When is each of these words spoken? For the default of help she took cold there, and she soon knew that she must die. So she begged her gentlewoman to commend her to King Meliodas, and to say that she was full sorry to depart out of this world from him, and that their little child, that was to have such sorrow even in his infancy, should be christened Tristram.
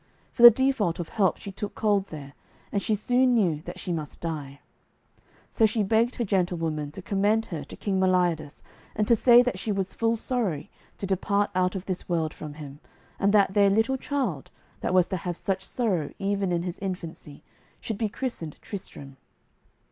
For 0.31 0.41
the 0.41 0.49
default 0.49 0.97
of 0.99 1.09
help 1.09 1.37
she 1.37 1.51
took 1.51 1.75
cold 1.75 2.07
there, 2.07 2.33
and 2.71 2.81
she 2.81 2.95
soon 2.95 3.35
knew 3.35 3.61
that 3.65 3.77
she 3.77 3.93
must 3.93 4.19
die. 4.19 4.61
So 5.51 5.67
she 5.67 5.83
begged 5.83 6.15
her 6.15 6.23
gentlewoman 6.25 6.89
to 6.93 7.03
commend 7.03 7.45
her 7.53 7.63
to 7.63 7.75
King 7.75 7.99
Meliodas, 7.99 8.63
and 8.95 9.07
to 9.07 9.15
say 9.15 9.43
that 9.43 9.59
she 9.59 9.71
was 9.71 9.93
full 9.93 10.15
sorry 10.15 10.71
to 10.97 11.05
depart 11.05 11.51
out 11.53 11.75
of 11.75 11.85
this 11.85 12.09
world 12.09 12.33
from 12.33 12.55
him, 12.55 12.79
and 13.19 13.31
that 13.35 13.53
their 13.53 13.69
little 13.69 13.95
child, 13.95 14.49
that 14.79 14.95
was 14.95 15.07
to 15.09 15.17
have 15.17 15.37
such 15.37 15.61
sorrow 15.63 16.11
even 16.17 16.51
in 16.51 16.63
his 16.63 16.79
infancy, 16.79 17.43
should 17.79 17.99
be 17.99 18.09
christened 18.09 18.57
Tristram. 18.59 19.17